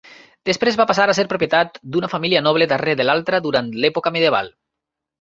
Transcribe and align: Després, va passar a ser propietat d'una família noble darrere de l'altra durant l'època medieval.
Després, 0.49 0.77
va 0.79 0.87
passar 0.91 1.05
a 1.11 1.15
ser 1.17 1.25
propietat 1.33 1.77
d'una 1.97 2.11
família 2.15 2.43
noble 2.49 2.71
darrere 2.75 2.99
de 3.03 3.09
l'altra 3.09 3.45
durant 3.49 3.73
l'època 3.85 4.19
medieval. 4.21 4.55